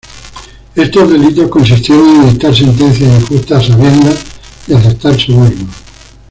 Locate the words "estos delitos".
0.73-1.47